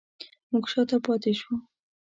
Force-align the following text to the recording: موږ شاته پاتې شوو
موږ 0.51 0.65
شاته 0.71 0.97
پاتې 1.05 1.31
شوو 1.39 1.55